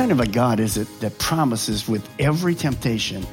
[0.00, 3.26] Kind of a God is it that promises with every temptation,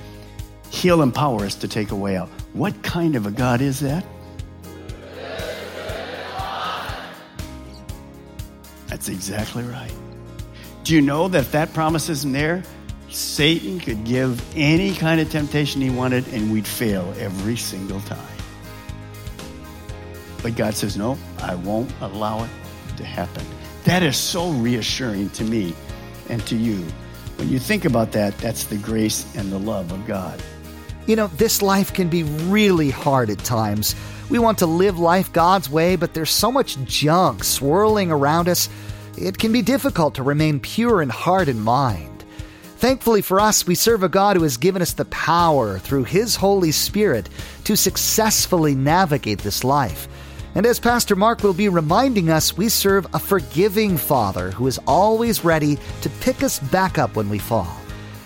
[0.70, 2.28] He'll empower us to take away way out?
[2.52, 4.06] What kind of a God is that?
[8.88, 9.94] That's exactly right.
[10.84, 12.64] Do you know that if that promise isn't there,
[13.08, 18.38] Satan could give any kind of temptation he wanted and we'd fail every single time?
[20.44, 22.50] But God says, no, I won't allow it
[22.98, 23.46] to happen.
[23.86, 25.74] That is so reassuring to me
[26.30, 26.84] and to you.
[27.38, 30.42] When you think about that, that's the grace and the love of God.
[31.06, 33.96] You know, this life can be really hard at times.
[34.30, 38.70] We want to live life God's way, but there's so much junk swirling around us,
[39.18, 42.26] it can be difficult to remain pure in heart and mind.
[42.78, 46.36] Thankfully for us, we serve a God who has given us the power through His
[46.36, 47.28] Holy Spirit
[47.64, 50.08] to successfully navigate this life.
[50.58, 54.80] And as Pastor Mark will be reminding us, we serve a forgiving Father who is
[54.88, 57.78] always ready to pick us back up when we fall.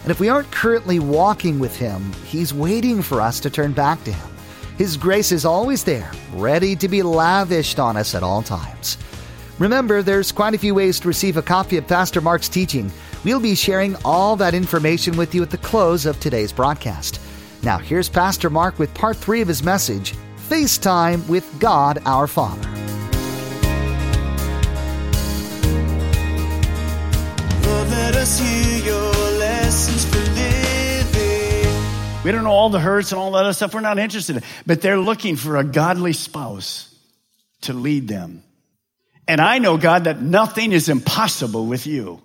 [0.04, 4.02] And if we aren't currently walking with Him, He's waiting for us to turn back
[4.06, 4.30] to Him.
[4.78, 8.98] His grace is always there, ready to be lavished on us at all times.
[9.60, 12.90] Remember, there's quite a few ways to receive a copy of Pastor Mark's teaching.
[13.26, 17.20] We'll be sharing all that information with you at the close of today's broadcast.
[17.62, 20.16] Now, here's Pastor Mark with part three of his message
[20.52, 22.68] FaceTime with God our Father.
[27.66, 31.74] Lord, let us hear your lessons for living.
[32.26, 33.74] We don't know all the hurts and all that other stuff.
[33.74, 34.44] We're not interested in.
[34.66, 36.94] But they're looking for a godly spouse
[37.62, 38.44] to lead them.
[39.30, 42.22] And I know, God, that nothing is impossible with you.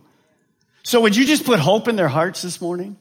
[0.83, 2.97] So would you just put hope in their hearts this morning?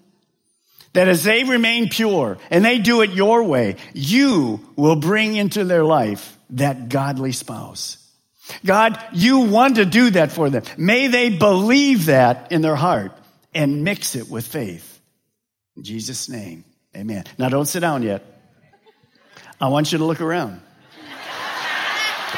[0.96, 5.66] That as they remain pure and they do it your way, you will bring into
[5.66, 7.98] their life that godly spouse.
[8.64, 10.64] God, you want to do that for them.
[10.78, 13.12] May they believe that in their heart
[13.54, 15.02] and mix it with faith.
[15.76, 16.64] In Jesus' name,
[16.96, 17.26] amen.
[17.38, 18.24] Now don't sit down yet.
[19.60, 20.62] I want you to look around.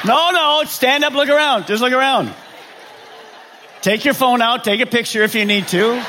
[0.03, 1.67] No, no, stand up, look around.
[1.67, 2.33] Just look around.
[3.81, 6.03] Take your phone out, take a picture if you need to.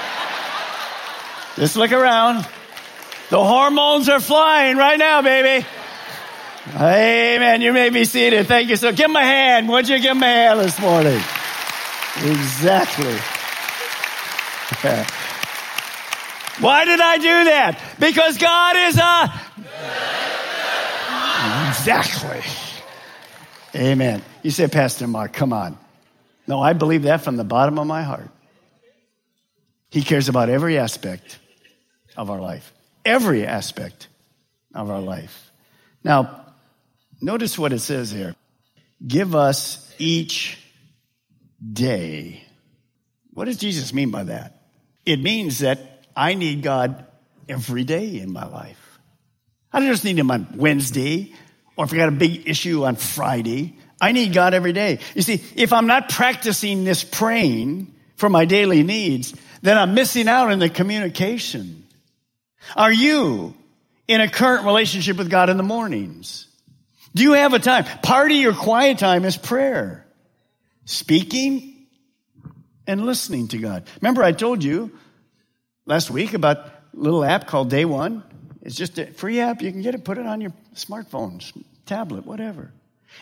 [1.59, 2.47] Just look around.
[3.31, 5.67] The hormones are flying right now, baby.
[6.77, 7.63] Amen.
[7.63, 8.47] You may be seated.
[8.47, 8.77] Thank you.
[8.77, 9.69] So give him a hand.
[9.69, 11.21] Would you give him a hand this morning?
[12.23, 13.17] Exactly.
[16.65, 17.81] Why did I do that?
[17.99, 19.33] Because God is a.
[21.71, 22.43] Exactly.
[23.75, 24.23] Amen.
[24.45, 25.77] You say, Pastor Mark, come on.
[26.47, 28.31] No, I believe that from the bottom of my heart.
[29.91, 31.41] He cares about every aspect
[32.19, 32.75] of our life.
[33.05, 34.09] Every aspect
[34.75, 35.51] of our life.
[36.05, 36.45] Now,
[37.23, 38.35] notice what it says here.
[39.07, 40.59] Give us each
[41.73, 42.43] day.
[43.33, 44.63] What does Jesus mean by that?
[45.07, 47.07] It means that I need God
[47.49, 48.99] every day in my life.
[49.73, 51.33] I don't just need Him on Wednesday
[51.77, 53.77] or if I got a big issue on Friday.
[54.01, 54.99] I need God every day.
[55.15, 60.29] You see, if I'm not practicing this praying for my daily needs, then I'm missing
[60.29, 61.78] out on the communication.
[62.77, 63.55] Are you
[64.07, 66.47] in a current relationship with God in the mornings?
[67.15, 67.85] Do you have a time?
[68.03, 70.07] Part of your quiet time is prayer.
[70.85, 71.87] Speaking
[72.87, 73.85] and listening to God.
[74.01, 74.91] Remember I told you
[75.87, 78.23] last week about a little app called Day One?
[78.63, 79.63] It's just a free app.
[79.63, 81.43] You can get it, put it on your smartphone,
[81.87, 82.73] tablet, whatever.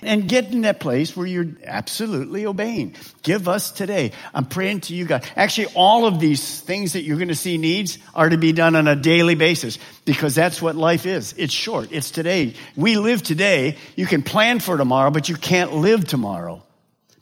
[0.02, 2.94] And get in that place where you're absolutely obeying.
[3.22, 4.12] Give us today.
[4.34, 5.24] I'm praying to you, God.
[5.36, 8.76] Actually, all of these things that you're going to see needs are to be done
[8.76, 11.34] on a daily basis because that's what life is.
[11.38, 11.92] It's short.
[11.92, 12.54] It's today.
[12.76, 13.78] We live today.
[13.96, 16.62] You can plan for tomorrow, but you can't live tomorrow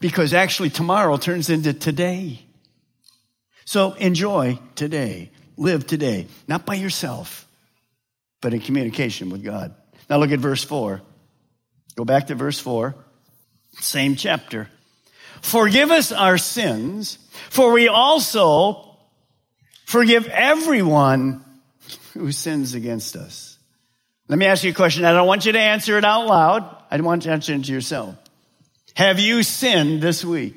[0.00, 2.40] because actually tomorrow turns into today.
[3.64, 5.30] So enjoy today.
[5.56, 6.26] Live today.
[6.48, 7.46] Not by yourself,
[8.40, 9.74] but in communication with God.
[10.10, 11.00] Now look at verse 4.
[11.96, 12.94] Go back to verse 4,
[13.80, 14.68] same chapter.
[15.42, 17.18] Forgive us our sins,
[17.50, 18.96] for we also
[19.84, 21.44] forgive everyone
[22.14, 23.58] who sins against us.
[24.28, 25.04] Let me ask you a question.
[25.04, 26.76] I don't want you to answer it out loud.
[26.90, 28.16] I want you to answer it to yourself.
[28.94, 30.56] Have you sinned this week?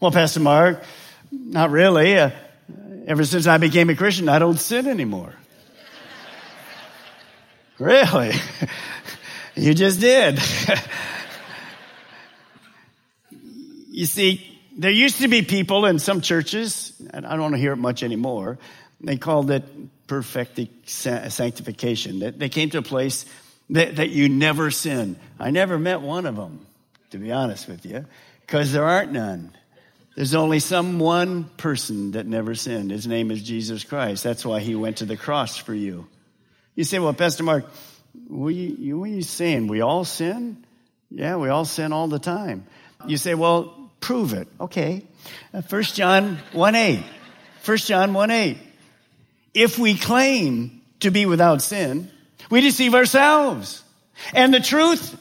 [0.00, 0.82] Well, Pastor Mark,
[1.30, 2.18] not really.
[2.18, 2.30] Uh,
[3.06, 5.32] ever since I became a Christian, I don't sin anymore.
[7.78, 8.32] really?
[9.54, 10.38] you just did.
[13.90, 17.76] you see, there used to be people in some churches, and I don't hear it
[17.76, 18.58] much anymore,
[19.00, 19.64] they called it
[20.06, 22.38] perfect sanctification.
[22.38, 23.26] They came to a place
[23.70, 25.16] that, that you never sin.
[25.38, 26.66] I never met one of them,
[27.10, 28.06] to be honest with you,
[28.42, 29.52] because there aren't none.
[30.14, 32.90] There's only some one person that never sinned.
[32.90, 34.22] His name is Jesus Christ.
[34.22, 36.06] That's why he went to the cross for you.
[36.74, 37.64] You say, well, Pastor Mark,
[38.28, 39.68] what are you, what are you saying?
[39.68, 40.64] We all sin?
[41.10, 42.66] Yeah, we all sin all the time.
[43.06, 44.48] You say, well, prove it.
[44.60, 45.02] Okay.
[45.52, 47.04] 1 uh, John 1 8.
[47.64, 48.58] 1 John 1 8.
[49.54, 52.10] If we claim to be without sin,
[52.50, 53.82] we deceive ourselves.
[54.34, 55.18] And the truth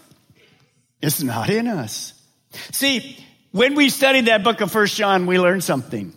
[1.01, 2.13] is not in us.
[2.71, 3.17] See,
[3.51, 6.13] when we studied that book of 1 John, we learned something.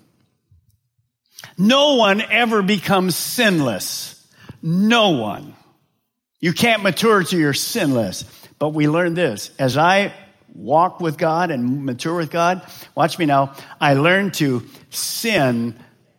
[1.57, 4.11] No one ever becomes sinless.
[4.63, 5.55] No one.
[6.45, 8.25] You can't mature to your sinless.
[8.59, 9.51] But we learned this.
[9.59, 10.13] As I
[10.55, 12.61] walk with God and mature with God,
[12.95, 15.75] watch me now, I learn to sin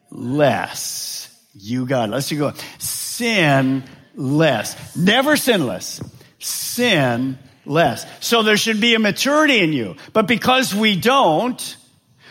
[0.10, 1.30] less.
[1.54, 2.10] You it.
[2.10, 2.54] Let's go.
[2.80, 3.84] Sin
[4.16, 4.96] less.
[4.96, 6.02] Never sinless.
[6.40, 8.08] Sin less.
[8.20, 9.96] So there should be a maturity in you.
[10.12, 11.78] But because we don't,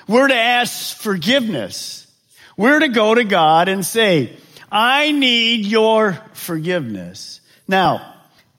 [0.08, 2.12] we're to ask forgiveness.
[2.56, 4.37] We're to go to God and say,
[4.69, 7.41] I need your forgiveness.
[7.67, 8.15] Now,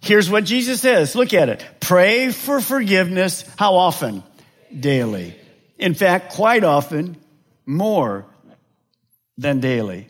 [0.06, 1.16] Here's what Jesus says.
[1.16, 1.66] Look at it.
[1.80, 3.44] Pray for forgiveness.
[3.57, 4.22] How often?
[4.78, 5.36] Daily.
[5.80, 7.18] In fact, quite often,
[7.66, 8.28] more
[9.36, 10.07] than daily.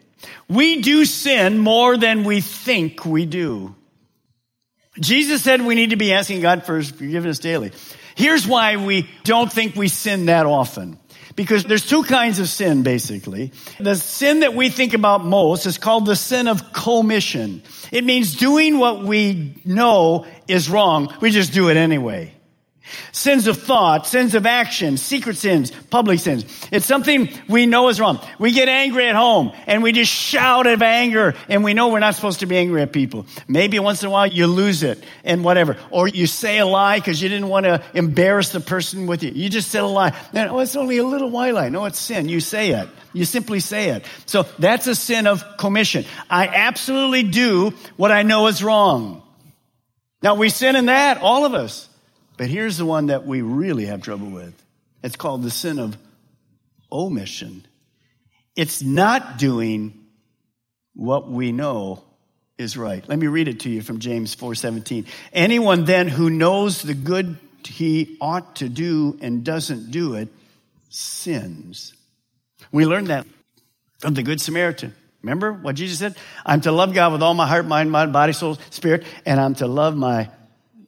[0.50, 3.74] We do sin more than we think we do.
[5.00, 7.72] Jesus said we need to be asking God for forgiveness daily.
[8.16, 11.00] Here's why we don't think we sin that often.
[11.36, 13.52] Because there's two kinds of sin, basically.
[13.80, 17.62] The sin that we think about most is called the sin of commission.
[17.92, 21.14] It means doing what we know is wrong.
[21.20, 22.35] We just do it anyway.
[23.12, 26.46] Sins of thought, sins of action, secret sins, public sins.
[26.72, 28.20] It's something we know is wrong.
[28.40, 32.00] We get angry at home and we just shout of anger and we know we're
[32.00, 33.26] not supposed to be angry at people.
[33.48, 35.78] Maybe once in a while you lose it and whatever.
[35.90, 39.32] Or you say a lie because you didn't want to embarrass the person with you.
[39.32, 40.16] You just said a lie.
[40.34, 41.70] And, oh, it's only a little white lie.
[41.70, 42.30] No, it's sin.
[42.30, 42.90] You say it.
[43.14, 44.06] You simply say it.
[44.26, 46.06] So that's a sin of commission.
[46.30, 49.24] I absolutely do what I know is wrong.
[50.22, 51.88] Now we sin in that, all of us.
[52.38, 54.54] But here's the one that we really have trouble with.
[55.04, 55.98] It's called the sin of
[56.92, 57.66] omission.
[58.56, 60.06] It's not doing
[60.94, 62.04] what we know
[62.58, 63.08] is right.
[63.08, 65.06] Let me read it to you from James 4:17.
[65.34, 70.30] Anyone then who knows the good he ought to do and doesn't do it
[70.90, 71.94] sins.
[72.72, 73.28] We learned that
[74.00, 74.94] from the good Samaritan.
[75.22, 76.16] Remember what Jesus said?
[76.46, 79.56] I'm to love God with all my heart, mind, mind, body, soul, spirit, and I'm
[79.56, 80.30] to love my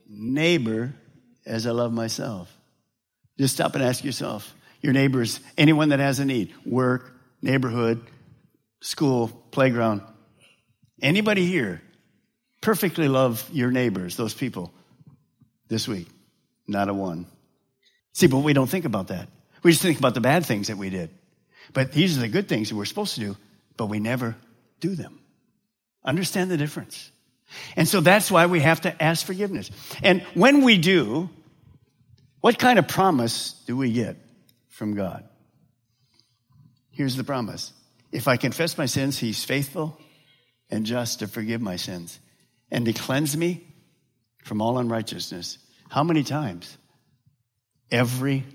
[0.07, 0.93] neighbor
[1.47, 2.53] as I love myself.
[3.39, 7.11] Just stop and ask yourself your neighbors, anyone that has a need, work,
[7.41, 8.01] neighborhood,
[8.81, 10.01] school, playground.
[11.01, 11.81] Anybody here
[12.61, 14.71] perfectly love your neighbors, those people,
[15.67, 16.07] this week?
[16.67, 17.27] Not a one.
[18.13, 19.29] See, but we don't think about that.
[19.63, 21.09] We just think about the bad things that we did.
[21.73, 23.37] But these are the good things that we're supposed to do,
[23.75, 24.35] but we never
[24.79, 25.19] do them.
[26.03, 27.11] Understand the difference.
[27.75, 29.71] And so that's why we have to ask forgiveness.
[30.03, 31.29] And when we do,
[32.47, 34.15] what kind of promise do we get
[34.69, 35.25] from God?
[36.91, 37.73] Here's the promise.
[38.13, 39.99] If I confess my sins, he's faithful
[40.69, 42.17] and just to forgive my sins
[42.71, 43.67] and to cleanse me
[44.45, 45.57] from all unrighteousness.
[45.89, 46.77] How many times?
[47.91, 48.45] Every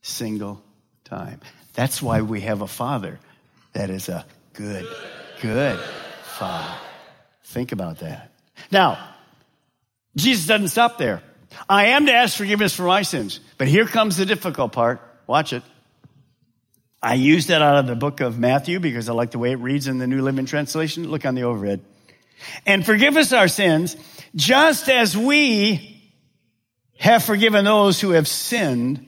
[0.00, 0.62] single
[1.04, 1.40] time.
[1.74, 3.20] That's why we have a father
[3.74, 4.86] that is a good,
[5.42, 5.78] good
[6.22, 6.78] father.
[7.44, 8.32] Think about that.
[8.70, 8.96] Now,
[10.16, 11.22] Jesus doesn't stop there.
[11.68, 13.40] I am to ask forgiveness for my sins.
[13.56, 15.00] But here comes the difficult part.
[15.26, 15.62] Watch it.
[17.02, 19.56] I use that out of the book of Matthew because I like the way it
[19.56, 21.08] reads in the New Living Translation.
[21.08, 21.80] Look on the overhead.
[22.66, 23.96] And forgive us our sins
[24.34, 26.02] just as we
[26.98, 29.06] have forgiven those who have sinned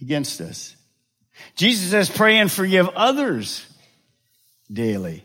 [0.00, 0.76] against us.
[1.56, 3.66] Jesus says, pray and forgive others
[4.70, 5.24] daily.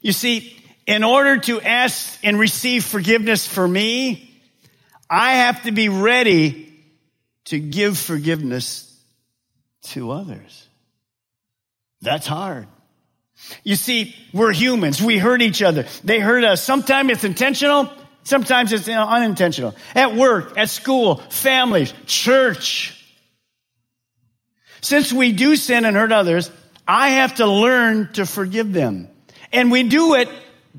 [0.00, 4.25] You see, in order to ask and receive forgiveness for me,
[5.08, 6.72] I have to be ready
[7.46, 8.92] to give forgiveness
[9.82, 10.68] to others.
[12.00, 12.66] That's hard.
[13.62, 15.00] You see, we're humans.
[15.00, 15.86] We hurt each other.
[16.02, 16.62] They hurt us.
[16.62, 17.90] Sometimes it's intentional.
[18.24, 19.74] Sometimes it's unintentional.
[19.94, 22.92] At work, at school, families, church.
[24.80, 26.50] Since we do sin and hurt others,
[26.88, 29.08] I have to learn to forgive them.
[29.52, 30.28] And we do it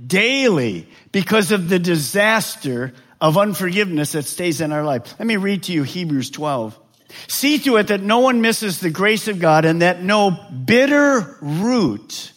[0.05, 5.15] daily because of the disaster of unforgiveness that stays in our life.
[5.19, 6.79] Let me read to you Hebrews 12.
[7.27, 11.37] See to it that no one misses the grace of God and that no bitter
[11.41, 12.31] root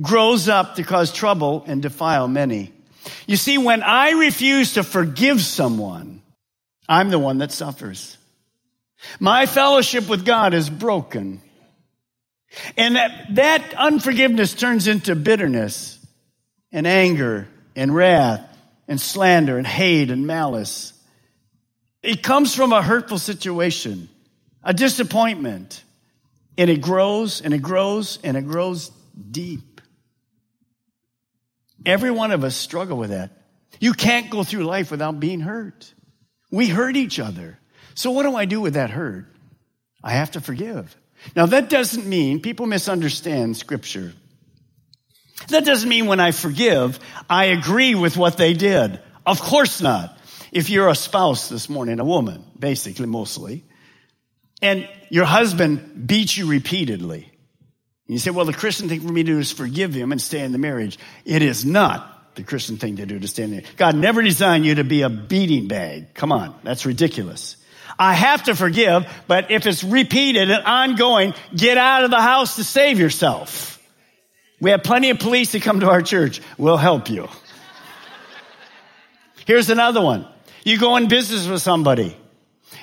[0.00, 2.72] grows up to cause trouble and defile many.
[3.26, 6.22] You see, when I refuse to forgive someone,
[6.88, 8.16] I'm the one that suffers.
[9.20, 11.40] My fellowship with God is broken.
[12.76, 15.98] And that, that unforgiveness turns into bitterness
[16.72, 18.55] and anger and wrath
[18.88, 20.92] and slander and hate and malice.
[22.02, 24.08] It comes from a hurtful situation,
[24.62, 25.82] a disappointment,
[26.56, 28.90] and it grows and it grows and it grows
[29.30, 29.80] deep.
[31.84, 33.30] Every one of us struggle with that.
[33.80, 35.92] You can't go through life without being hurt.
[36.50, 37.58] We hurt each other.
[37.94, 39.26] So what do I do with that hurt?
[40.02, 40.96] I have to forgive.
[41.34, 44.12] Now that doesn't mean people misunderstand scripture.
[45.48, 49.00] That doesn't mean when I forgive, I agree with what they did.
[49.24, 50.18] Of course not.
[50.52, 53.64] If you're a spouse this morning, a woman, basically, mostly,
[54.62, 57.30] and your husband beats you repeatedly,
[58.06, 60.40] you say, well, the Christian thing for me to do is forgive him and stay
[60.40, 60.98] in the marriage.
[61.24, 63.62] It is not the Christian thing to do to stay in there.
[63.76, 66.14] God never designed you to be a beating bag.
[66.14, 66.54] Come on.
[66.62, 67.56] That's ridiculous.
[67.98, 72.56] I have to forgive, but if it's repeated and ongoing, get out of the house
[72.56, 73.75] to save yourself.
[74.60, 76.40] We have plenty of police that come to our church.
[76.56, 77.28] We'll help you.
[79.46, 80.26] Here's another one.
[80.64, 82.16] You go in business with somebody.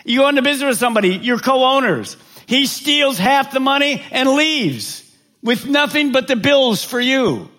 [0.05, 2.15] You go into business with somebody, your co-owners.
[2.45, 5.03] He steals half the money and leaves
[5.41, 7.49] with nothing but the bills for you.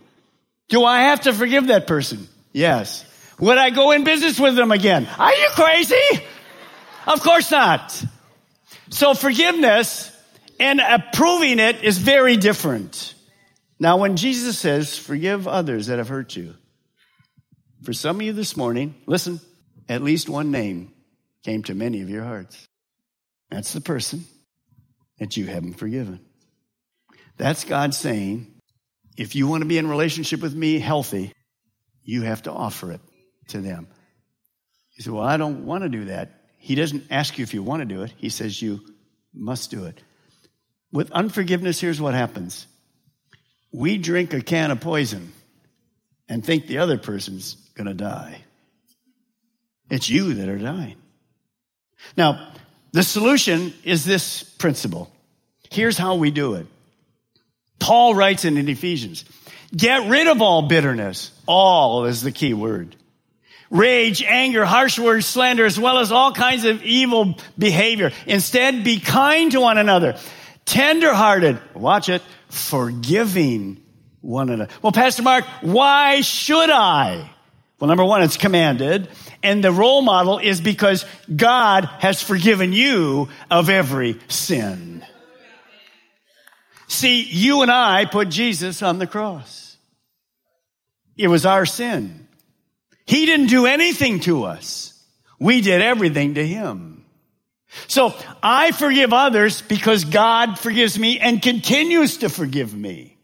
[0.68, 2.26] Do I have to forgive that person?
[2.52, 3.04] Yes.
[3.38, 5.09] Would I go in business with them again?
[5.18, 6.25] Are you crazy?
[7.06, 8.02] Of course not.
[8.90, 10.11] So forgiveness
[10.61, 13.03] and approving it is very different.
[13.78, 16.54] Now, when Jesus says, forgive others that have hurt you,
[17.83, 19.40] for some of you this morning, listen,
[19.88, 20.93] at least one name
[21.45, 22.66] came to many of your hearts.
[23.50, 24.25] That's the person
[25.19, 26.21] that you haven't forgiven.
[27.37, 28.47] That's God saying,
[29.16, 31.33] if you want to be in relationship with me healthy,
[32.02, 33.00] you have to offer it
[33.49, 33.88] to them.
[34.97, 36.31] You say, well, I don't want to do that.
[36.59, 38.12] He doesn't ask you if you want to do it.
[38.16, 38.81] He says you
[39.35, 40.00] must do it.
[40.93, 42.66] With unforgiveness, here's what happens.
[43.75, 45.33] We drink a can of poison
[46.28, 48.38] and think the other person's going to die.
[49.90, 50.95] It's you that are dying.
[52.16, 52.52] Now,
[52.93, 55.11] the solution is this principle.
[55.73, 56.69] Here's how we do it.
[57.81, 59.25] Paul writes in, in Ephesians,
[59.76, 61.33] get rid of all bitterness.
[61.45, 62.95] All is the key word.
[63.71, 68.12] Rage, anger, harsh words, slander, as well as all kinds of evil behavior.
[68.25, 70.16] Instead, be kind to one another,
[70.64, 72.23] tenderhearted, watch it,
[72.54, 73.82] forgiving
[74.20, 74.73] one another.
[74.80, 77.30] Well, Pastor Mark, why should I?
[77.78, 79.08] Well, number one, it's commanded.
[79.42, 85.04] And the role model is because God has forgiven you of every sin.
[86.88, 89.76] See, you and I put Jesus on the cross.
[91.16, 92.28] It was our sin.
[93.06, 94.92] He didn't do anything to us.
[95.38, 97.03] We did everything to him.
[97.87, 103.16] So I forgive others because God forgives me and continues to forgive me.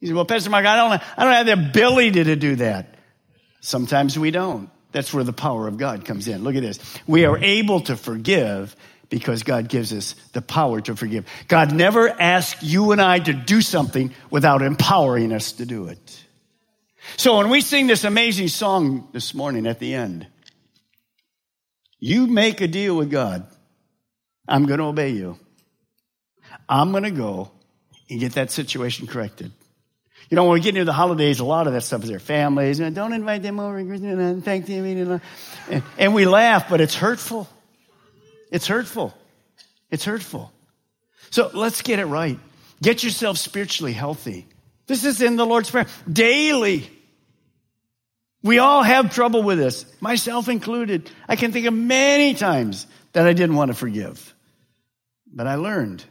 [0.00, 2.94] He said, well, Pastor Mark, I don't, I don't have the ability to do that.
[3.60, 4.70] Sometimes we don't.
[4.92, 6.42] That's where the power of God comes in.
[6.42, 6.78] Look at this.
[7.06, 8.74] We are able to forgive
[9.08, 11.26] because God gives us the power to forgive.
[11.48, 16.24] God never asks you and I to do something without empowering us to do it.
[17.16, 20.26] So when we sing this amazing song this morning at the end,
[21.98, 23.46] you make a deal with God.
[24.48, 25.38] I'm going to obey you.
[26.68, 27.50] I'm going to go
[28.08, 29.52] and get that situation corrected.
[30.28, 32.18] You know, when we get into the holidays, a lot of that stuff is their
[32.18, 32.80] families.
[32.80, 35.20] And don't invite them over and thank them.
[35.98, 37.48] And we laugh, but it's hurtful.
[38.50, 39.14] It's hurtful.
[39.90, 40.52] It's hurtful.
[41.30, 42.38] So let's get it right.
[42.82, 44.46] Get yourself spiritually healthy.
[44.86, 46.90] This is in the Lord's Prayer daily.
[48.42, 51.10] We all have trouble with this, myself included.
[51.28, 54.34] I can think of many times that I didn't want to forgive.
[55.36, 56.04] But I learned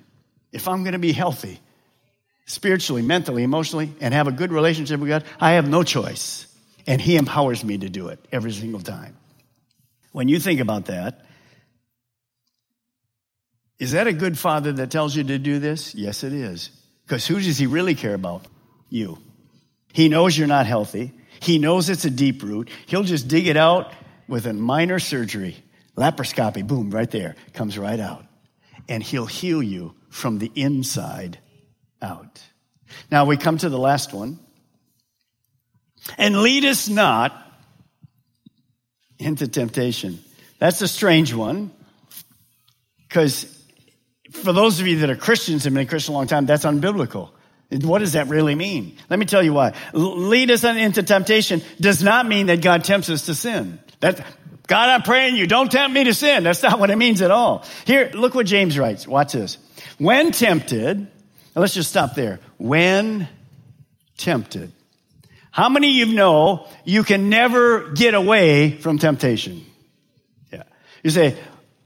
[0.53, 1.59] if I'm going to be healthy,
[2.45, 6.47] spiritually, mentally, emotionally, and have a good relationship with God, I have no choice.
[6.87, 9.17] And He empowers me to do it every single time.
[10.13, 11.25] When you think about that,
[13.79, 15.93] is that a good father that tells you to do this?
[15.93, 16.69] Yes, it is.
[17.05, 18.45] Because who does he really care about?
[18.89, 19.17] you.
[19.93, 21.13] He knows you're not healthy.
[21.39, 22.69] He knows it's a deep root.
[22.85, 23.91] He'll just dig it out
[24.27, 25.57] with a minor surgery.
[25.95, 28.24] Laparoscopy, boom, right there, comes right out.
[28.87, 31.39] And he'll heal you from the inside
[32.01, 32.41] out.
[33.11, 34.39] Now we come to the last one.
[36.17, 37.33] And lead us not
[39.17, 40.19] into temptation.
[40.59, 41.71] That's a strange one.
[43.07, 43.51] Because
[44.31, 46.65] for those of you that are Christians and been a Christian a long time, that's
[46.65, 47.31] unbiblical.
[47.71, 48.97] What does that really mean?
[49.09, 49.73] Let me tell you why.
[49.93, 53.79] Lead us into temptation does not mean that God tempts us to sin.
[54.01, 54.23] That,
[54.67, 56.43] God, I'm praying you, don't tempt me to sin.
[56.43, 57.65] That's not what it means at all.
[57.85, 59.07] Here, look what James writes.
[59.07, 59.57] Watch this.
[59.97, 61.07] When tempted,
[61.55, 62.39] let's just stop there.
[62.57, 63.27] When
[64.17, 64.71] tempted.
[65.51, 69.65] How many of you know you can never get away from temptation?
[70.51, 70.63] Yeah.
[71.01, 71.37] You say,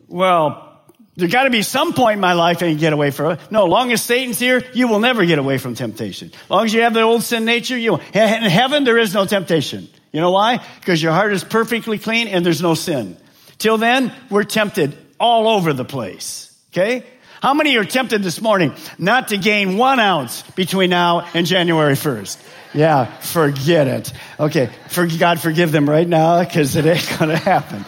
[0.07, 0.69] well,
[1.15, 3.39] there got to be some point in my life I can get away from it.
[3.51, 6.31] No, long as Satan's here, you will never get away from temptation.
[6.49, 9.89] Long as you have the old sin nature, you in heaven there is no temptation.
[10.11, 10.63] You know why?
[10.79, 13.17] Because your heart is perfectly clean and there's no sin.
[13.57, 16.55] Till then, we're tempted all over the place.
[16.71, 17.03] Okay?
[17.41, 21.93] How many are tempted this morning not to gain one ounce between now and January
[21.93, 22.37] 1st?
[22.73, 24.13] Yeah, forget it.
[24.39, 27.85] Okay, for God forgive them right now because it ain't going to happen.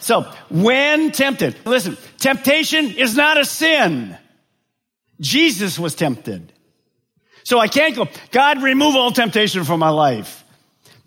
[0.00, 4.18] So, when tempted, listen, temptation is not a sin.
[5.20, 6.52] Jesus was tempted.
[7.44, 10.41] So I can't go, God, remove all temptation from my life.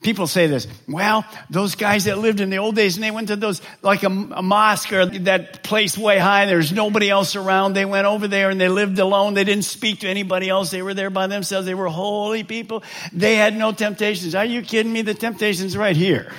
[0.05, 3.29] People say this, well, those guys that lived in the old days and they went
[3.29, 7.73] to those, like a, a, mosque or that place way high, there's nobody else around.
[7.73, 9.33] They went over there and they lived alone.
[9.33, 10.69] They didn't speak to anybody else.
[10.69, 11.65] They were there by themselves.
[11.65, 12.83] They were holy people.
[13.13, 14.35] They had no temptations.
[14.35, 15.01] Are you kidding me?
[15.01, 16.31] The temptation's right here.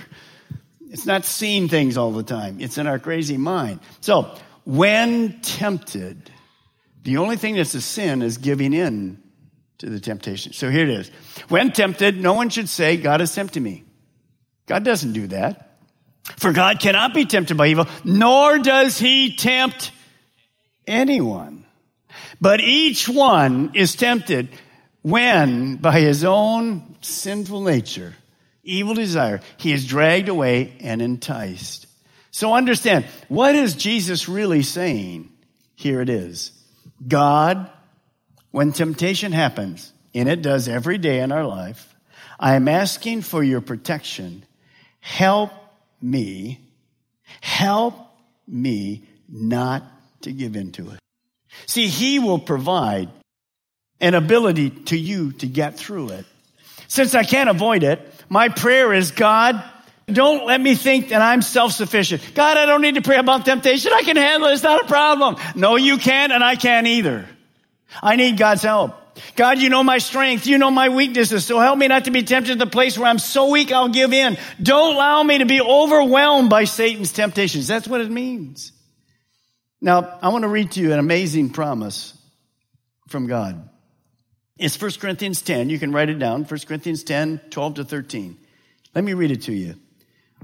[0.88, 2.60] It's not seeing things all the time.
[2.60, 3.80] It's in our crazy mind.
[4.00, 4.32] So,
[4.64, 6.30] when tempted,
[7.02, 9.20] the only thing that's a sin is giving in
[9.78, 10.52] to the temptation.
[10.52, 11.10] So here it is.
[11.48, 13.84] When tempted, no one should say, God is tempting me.
[14.66, 15.78] God doesn't do that.
[16.36, 19.92] For God cannot be tempted by evil, nor does he tempt
[20.86, 21.64] anyone.
[22.40, 24.48] But each one is tempted
[25.02, 28.14] when, by his own sinful nature,
[28.64, 31.86] evil desire, he is dragged away and enticed.
[32.32, 35.32] So understand, what is Jesus really saying?
[35.76, 36.50] Here it is.
[37.06, 37.70] God
[38.56, 41.94] when temptation happens, and it does every day in our life,
[42.40, 44.46] I am asking for your protection.
[45.00, 45.50] Help
[46.00, 46.58] me,
[47.42, 47.94] help
[48.48, 49.82] me not
[50.22, 50.98] to give into it.
[51.66, 53.10] See, He will provide
[54.00, 56.24] an ability to you to get through it.
[56.88, 59.62] Since I can't avoid it, my prayer is God,
[60.06, 62.32] don't let me think that I'm self-sufficient.
[62.34, 63.92] God, I don't need to pray about temptation.
[63.92, 64.54] I can handle it.
[64.54, 65.36] It's not a problem.
[65.54, 67.28] No, you can't and I can't either.
[68.02, 68.94] I need God's help.
[69.34, 70.46] God, you know my strength.
[70.46, 71.44] You know my weaknesses.
[71.44, 73.88] So help me not to be tempted to the place where I'm so weak I'll
[73.88, 74.36] give in.
[74.62, 77.66] Don't allow me to be overwhelmed by Satan's temptations.
[77.66, 78.72] That's what it means.
[79.80, 82.12] Now, I want to read to you an amazing promise
[83.08, 83.68] from God.
[84.58, 85.68] It's 1 Corinthians 10.
[85.70, 86.44] You can write it down.
[86.44, 88.38] 1 Corinthians 10, 12 to 13.
[88.94, 89.74] Let me read it to you.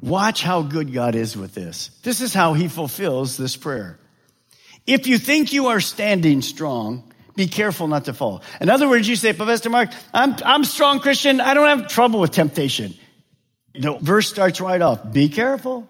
[0.00, 1.90] Watch how good God is with this.
[2.02, 3.98] This is how he fulfills this prayer.
[4.86, 8.42] If you think you are standing strong, be careful not to fall.
[8.60, 11.40] In other words, you say, Pastor Mark, I'm, I'm strong Christian.
[11.40, 12.94] I don't have trouble with temptation.
[13.74, 15.12] The verse starts right off.
[15.12, 15.88] Be careful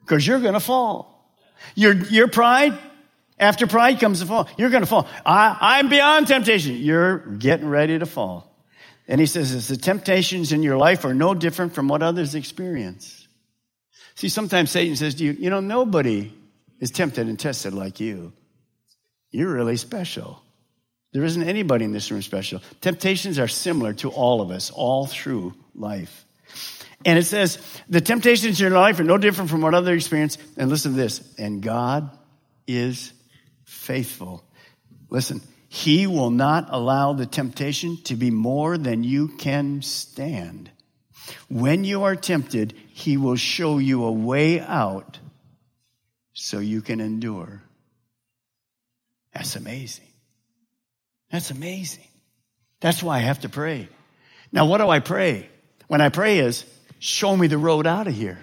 [0.00, 1.34] because you're going to fall.
[1.74, 2.78] Your, your pride,
[3.38, 4.48] after pride comes the fall.
[4.56, 5.08] You're going to fall.
[5.24, 6.76] I, I'm beyond temptation.
[6.76, 8.52] You're getting ready to fall.
[9.08, 13.26] And he says, the temptations in your life are no different from what others experience.
[14.16, 16.32] See, sometimes Satan says to you, you know, nobody
[16.80, 18.32] is tempted and tested like you.
[19.30, 20.42] You're really special.
[21.16, 22.60] There isn't anybody in this room special.
[22.82, 26.26] Temptations are similar to all of us, all through life.
[27.06, 30.36] And it says, the temptations in your life are no different from what other experience.
[30.58, 31.26] And listen to this.
[31.38, 32.10] And God
[32.66, 33.14] is
[33.64, 34.44] faithful.
[35.08, 40.70] Listen, He will not allow the temptation to be more than you can stand.
[41.48, 45.18] When you are tempted, He will show you a way out
[46.34, 47.62] so you can endure.
[49.32, 50.05] That's amazing.
[51.30, 52.04] That's amazing.
[52.80, 53.88] That's why I have to pray.
[54.52, 55.48] Now, what do I pray?
[55.88, 56.64] When I pray is,
[56.98, 58.38] show me the road out of here.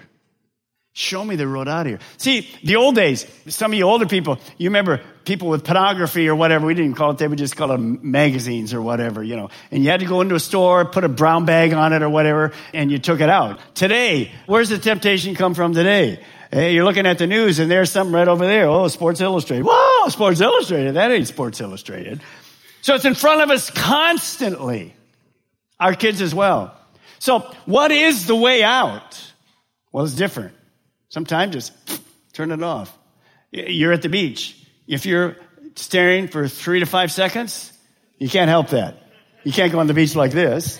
[0.96, 1.98] Show me the road out of here.
[2.18, 6.36] See, the old days, some of you older people, you remember people with pornography or
[6.36, 9.50] whatever, we didn't call it, they would just call them magazines or whatever, you know.
[9.72, 12.08] And you had to go into a store, put a brown bag on it or
[12.08, 13.58] whatever, and you took it out.
[13.74, 16.22] Today, where's the temptation come from today?
[16.52, 18.68] Hey, you're looking at the news and there's something right over there.
[18.68, 19.64] Oh, Sports Illustrated.
[19.68, 20.94] Whoa, Sports Illustrated.
[20.94, 22.20] That ain't Sports Illustrated.
[22.84, 24.92] So it's in front of us constantly.
[25.80, 26.76] Our kids as well.
[27.18, 29.32] So, what is the way out?
[29.90, 30.52] Well, it's different.
[31.08, 31.72] Sometimes just
[32.34, 32.94] turn it off.
[33.52, 34.54] You're at the beach.
[34.86, 35.38] If you're
[35.76, 37.72] staring for three to five seconds,
[38.18, 38.98] you can't help that.
[39.44, 40.78] You can't go on the beach like this.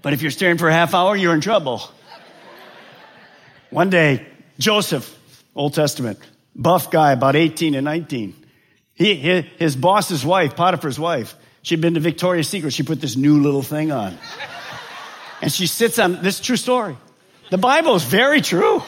[0.00, 1.82] But if you're staring for a half hour, you're in trouble.
[3.68, 4.26] One day,
[4.58, 5.14] Joseph,
[5.54, 6.20] Old Testament,
[6.56, 8.43] buff guy, about 18 and 19.
[8.94, 12.72] He, his boss's wife, Potiphar's wife, she'd been to Victoria's Secret.
[12.72, 14.16] She put this new little thing on.
[15.42, 16.96] And she sits on this true story.
[17.50, 18.82] The Bible is very true.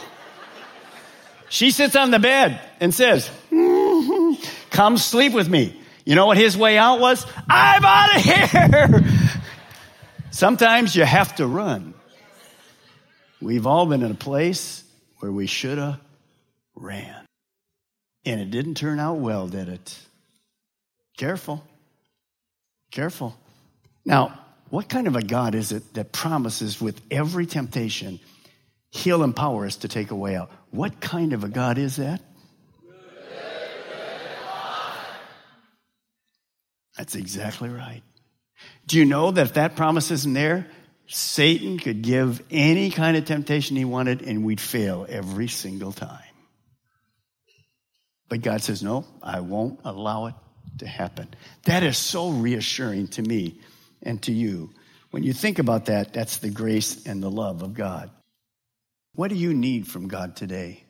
[1.48, 5.80] She sits on the bed and says, mm-hmm, Come sleep with me.
[6.04, 7.26] You know what his way out was?
[7.48, 9.04] I'm out of here.
[10.30, 11.94] Sometimes you have to run.
[13.40, 14.84] We've all been in a place
[15.18, 15.98] where we should have
[16.74, 17.25] ran.
[18.26, 19.98] And it didn't turn out well, did it?
[21.16, 21.64] Careful.
[22.90, 23.36] Careful.
[24.04, 28.20] Now, what kind of a God is it that promises with every temptation,
[28.90, 30.50] he'll empower us to take a way out?
[30.70, 32.20] What kind of a God is that?
[36.98, 38.02] That's exactly right.
[38.86, 40.66] Do you know that if that promise isn't there,
[41.06, 46.22] Satan could give any kind of temptation he wanted and we'd fail every single time.
[48.28, 50.34] But God says, no, I won't allow it
[50.78, 51.28] to happen.
[51.64, 53.60] That is so reassuring to me
[54.02, 54.70] and to you.
[55.10, 58.10] When you think about that, that's the grace and the love of God.
[59.14, 60.84] What do you need from God today?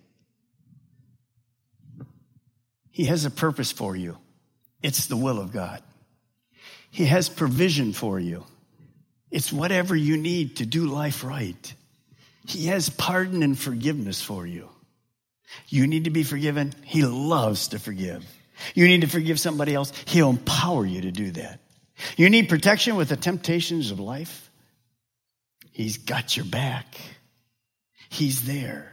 [2.90, 4.16] He has a purpose for you.
[4.82, 5.82] It's the will of God.
[6.90, 8.44] He has provision for you.
[9.30, 11.74] It's whatever you need to do life right.
[12.46, 14.70] He has pardon and forgiveness for you.
[15.68, 16.72] You need to be forgiven.
[16.84, 18.24] He loves to forgive.
[18.74, 19.92] You need to forgive somebody else.
[20.06, 21.60] He'll empower you to do that.
[22.16, 24.50] You need protection with the temptations of life.
[25.72, 26.96] He's got your back.
[28.08, 28.92] He's there.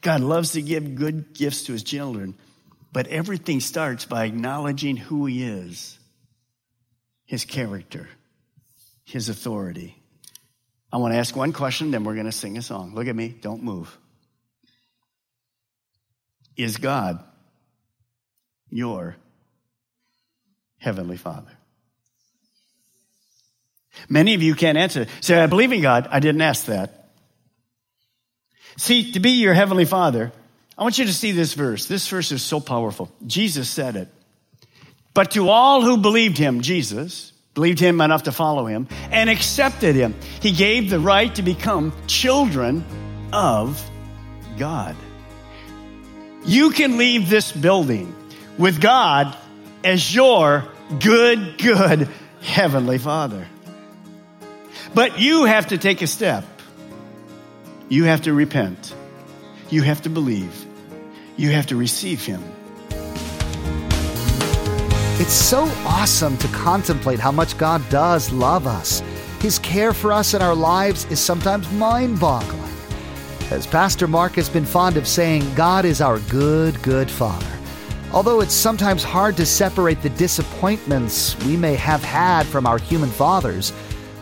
[0.00, 2.34] God loves to give good gifts to his children,
[2.92, 5.98] but everything starts by acknowledging who he is,
[7.26, 8.08] his character,
[9.04, 9.96] his authority.
[10.92, 12.94] I want to ask one question, then we're going to sing a song.
[12.94, 13.96] Look at me, don't move.
[16.56, 17.22] Is God
[18.70, 19.16] your
[20.78, 21.50] Heavenly Father?
[24.08, 25.06] Many of you can't answer.
[25.20, 26.08] Say, I believe in God.
[26.10, 27.10] I didn't ask that.
[28.76, 30.32] See, to be your Heavenly Father,
[30.76, 31.86] I want you to see this verse.
[31.86, 33.12] This verse is so powerful.
[33.26, 34.08] Jesus said it.
[35.14, 39.94] But to all who believed him, Jesus, believed him enough to follow him, and accepted
[39.94, 42.84] him, he gave the right to become children
[43.32, 43.80] of
[44.58, 44.96] God.
[46.46, 48.14] You can leave this building
[48.58, 49.36] with God
[49.82, 50.64] as your
[51.00, 52.08] good, good
[52.42, 53.46] Heavenly Father.
[54.92, 56.44] But you have to take a step.
[57.88, 58.94] You have to repent.
[59.70, 60.66] You have to believe.
[61.36, 62.42] You have to receive Him.
[65.16, 69.00] It's so awesome to contemplate how much God does love us.
[69.40, 72.63] His care for us in our lives is sometimes mind boggling.
[73.50, 77.46] As Pastor Mark has been fond of saying, God is our good, good Father.
[78.10, 83.10] Although it's sometimes hard to separate the disappointments we may have had from our human
[83.10, 83.72] fathers,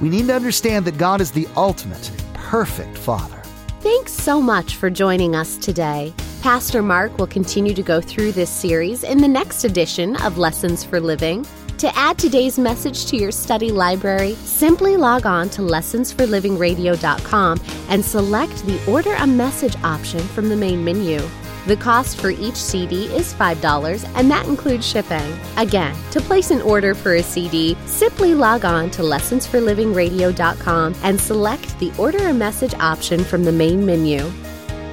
[0.00, 3.40] we need to understand that God is the ultimate, perfect Father.
[3.80, 6.12] Thanks so much for joining us today.
[6.42, 10.82] Pastor Mark will continue to go through this series in the next edition of Lessons
[10.82, 11.46] for Living.
[11.78, 18.64] To add today's message to your study library, simply log on to lessonsforlivingradio.com and select
[18.66, 21.20] the Order a Message option from the main menu.
[21.66, 25.32] The cost for each CD is $5, and that includes shipping.
[25.56, 31.78] Again, to place an order for a CD, simply log on to lessonsforlivingradio.com and select
[31.80, 34.30] the Order a Message option from the main menu.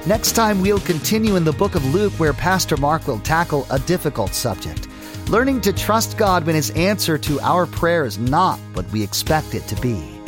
[0.06, 3.78] Next time, we'll continue in the book of Luke where Pastor Mark will tackle a
[3.80, 4.89] difficult subject
[5.30, 9.54] learning to trust God when His answer to our prayer is not what we expect
[9.54, 10.20] it to be.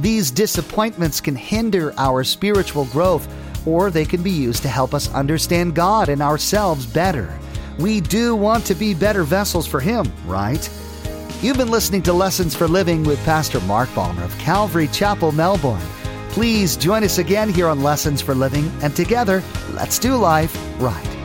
[0.00, 3.28] These disappointments can hinder our spiritual growth,
[3.66, 7.38] or they can be used to help us understand God and ourselves better.
[7.78, 10.68] We do want to be better vessels for Him, right?
[11.40, 15.86] You've been listening to Lessons for Living with Pastor Mark Balmer of Calvary Chapel, Melbourne.
[16.30, 19.40] Please join us again here on Lessons for Living, and together,
[19.70, 21.17] let's do life right.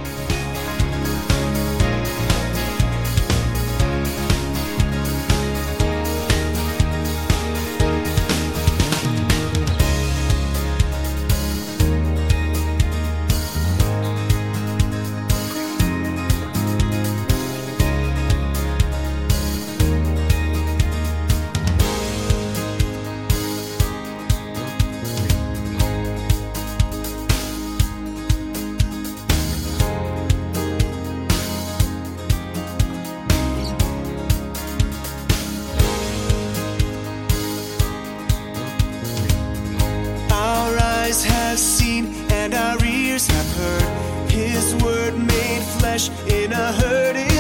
[45.94, 47.33] In a hurting